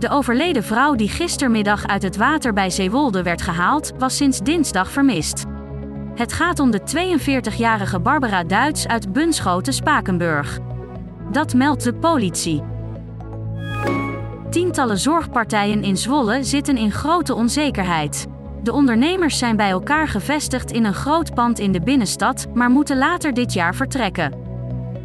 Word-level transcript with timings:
De 0.00 0.08
overleden 0.08 0.62
vrouw 0.62 0.94
die 0.94 1.08
gistermiddag 1.08 1.86
uit 1.86 2.02
het 2.02 2.16
water 2.16 2.52
bij 2.52 2.70
Zeewolde 2.70 3.22
werd 3.22 3.42
gehaald, 3.42 3.92
was 3.98 4.16
sinds 4.16 4.38
dinsdag 4.38 4.90
vermist. 4.90 5.44
Het 6.14 6.32
gaat 6.32 6.58
om 6.58 6.70
de 6.70 6.80
42-jarige 6.80 8.00
Barbara 8.00 8.44
Duits 8.44 8.86
uit 8.86 9.12
Bunschoten-Spakenburg. 9.12 10.58
Dat 11.32 11.54
meldt 11.54 11.84
de 11.84 11.94
politie. 11.94 12.62
Tientallen 14.50 14.98
zorgpartijen 14.98 15.82
in 15.82 15.96
Zwolle 15.96 16.44
zitten 16.44 16.76
in 16.76 16.92
grote 16.92 17.34
onzekerheid. 17.34 18.26
De 18.62 18.72
ondernemers 18.72 19.38
zijn 19.38 19.56
bij 19.56 19.70
elkaar 19.70 20.08
gevestigd 20.08 20.70
in 20.70 20.84
een 20.84 20.94
groot 20.94 21.34
pand 21.34 21.58
in 21.58 21.72
de 21.72 21.80
binnenstad, 21.80 22.46
maar 22.54 22.70
moeten 22.70 22.98
later 22.98 23.34
dit 23.34 23.52
jaar 23.52 23.74
vertrekken. 23.74 24.34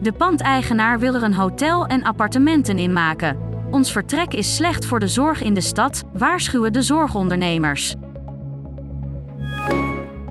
De 0.01 0.11
pandeigenaar 0.11 0.99
wil 0.99 1.15
er 1.15 1.23
een 1.23 1.33
hotel 1.33 1.85
en 1.85 2.03
appartementen 2.03 2.77
in 2.77 2.93
maken. 2.93 3.45
Ons 3.75 3.91
vertrek 3.91 4.33
is 4.33 4.55
slecht 4.55 4.85
voor 4.85 4.99
de 4.99 5.07
zorg 5.07 5.41
in 5.41 5.53
de 5.53 5.61
stad, 5.61 6.03
waarschuwen 6.13 6.73
de 6.73 6.81
zorgondernemers. 6.81 7.95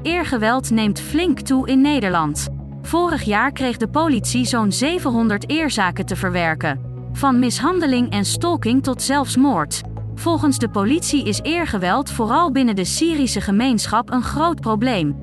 Eergeweld 0.03 0.71
neemt 0.71 1.01
flink 1.01 1.41
toe 1.41 1.69
in 1.69 1.81
Nederland. 1.81 2.49
Vorig 2.83 3.23
jaar 3.23 3.53
kreeg 3.53 3.77
de 3.77 3.89
politie 3.89 4.45
zo'n 4.45 4.73
700 4.73 5.51
eerzaken 5.51 6.07
te 6.07 6.17
verwerken. 6.17 6.81
Van 7.13 7.39
mishandeling 7.39 8.11
en 8.11 8.25
stalking 8.25 8.83
tot 8.83 9.03
zelfs 9.03 9.37
moord. 9.37 9.83
Volgens 10.15 10.59
de 10.59 10.69
politie 10.69 11.25
is 11.25 11.41
eergeweld 11.43 12.11
vooral 12.11 12.53
binnen 12.53 12.77
de 12.77 12.85
Syrische 12.85 13.41
gemeenschap 13.41 14.13
een 14.13 14.23
groot 14.23 14.61
probleem. 14.61 15.17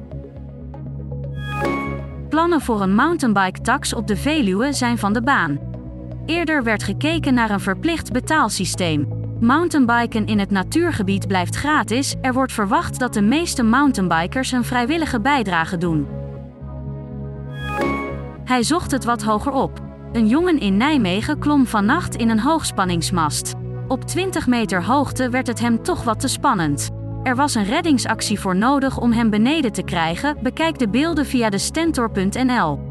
Plannen 2.30 2.62
voor 2.62 2.82
een 2.82 2.96
mountainbike-tax 2.96 3.94
op 3.94 4.08
de 4.08 4.18
Veluwe 4.18 4.74
zijn 4.74 4.98
van 4.98 5.14
de 5.14 5.22
baan. 5.22 5.71
Eerder 6.26 6.64
werd 6.64 6.84
gekeken 6.84 7.34
naar 7.34 7.50
een 7.50 7.60
verplicht 7.60 8.12
betaalsysteem. 8.12 9.08
Mountainbiken 9.40 10.26
in 10.26 10.40
het 10.40 10.52
natuurgebied 10.52 11.28
blijft 11.28 11.56
gratis. 11.56 12.16
Er 12.22 12.34
wordt 12.34 12.52
verwacht 12.52 13.00
dat 13.00 13.14
de 13.14 13.22
meeste 13.22 13.64
mountainbikers 13.64 14.52
een 14.52 14.64
vrijwillige 14.64 15.22
bijdrage 15.22 15.78
doen. 15.78 16.08
Hij 18.44 18.64
zocht 18.64 18.92
het 18.92 19.04
wat 19.04 19.24
hoger 19.24 19.52
op. 19.52 19.80
Een 20.12 20.28
jongen 20.28 20.60
in 20.60 20.78
Nijmegen 20.78 21.40
klom 21.40 21.68
vannacht 21.68 22.16
in 22.16 22.30
een 22.30 22.40
hoogspanningsmast. 22.40 23.54
Op 23.88 24.04
20 24.04 24.48
meter 24.48 24.84
hoogte 24.84 25.30
werd 25.30 25.48
het 25.48 25.60
hem 25.60 25.84
toch 25.84 26.04
wat 26.04 26.20
te 26.20 26.28
spannend. 26.28 26.90
Er 27.24 27.36
was 27.36 27.56
een 27.56 27.66
reddingsactie 27.66 28.40
voor 28.40 28.56
nodig 28.56 28.98
om 28.98 29.12
hem 29.12 29.30
beneden 29.30 29.72
te 29.72 29.84
krijgen. 29.84 30.38
Bekijk 30.42 30.80
de 30.80 30.90
beelden 30.90 31.26
via 31.26 31.50
de 31.50 31.58
stentor.nl. 31.58 32.91